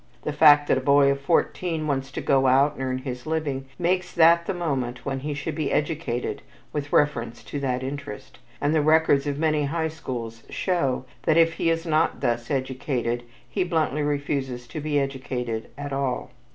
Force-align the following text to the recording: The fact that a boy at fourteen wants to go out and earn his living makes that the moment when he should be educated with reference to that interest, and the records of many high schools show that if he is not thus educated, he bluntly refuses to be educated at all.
The 0.23 0.33
fact 0.33 0.65
that 0.67 0.79
a 0.79 0.81
boy 0.81 1.11
at 1.11 1.19
fourteen 1.19 1.85
wants 1.85 2.11
to 2.13 2.21
go 2.21 2.47
out 2.47 2.73
and 2.73 2.81
earn 2.81 2.97
his 2.97 3.27
living 3.27 3.65
makes 3.77 4.11
that 4.13 4.47
the 4.47 4.53
moment 4.55 5.05
when 5.05 5.19
he 5.19 5.35
should 5.35 5.53
be 5.53 5.71
educated 5.71 6.41
with 6.73 6.91
reference 6.91 7.43
to 7.43 7.59
that 7.59 7.83
interest, 7.83 8.39
and 8.59 8.73
the 8.73 8.81
records 8.81 9.27
of 9.27 9.37
many 9.37 9.65
high 9.65 9.89
schools 9.89 10.41
show 10.49 11.05
that 11.25 11.37
if 11.37 11.53
he 11.61 11.69
is 11.69 11.85
not 11.85 12.19
thus 12.21 12.49
educated, 12.49 13.21
he 13.47 13.63
bluntly 13.63 14.01
refuses 14.01 14.67
to 14.69 14.79
be 14.81 14.99
educated 14.99 15.67
at 15.77 15.93
all. 15.93 16.31